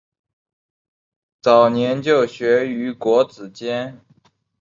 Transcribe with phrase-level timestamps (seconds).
[1.43, 4.03] 早年就学于国子监。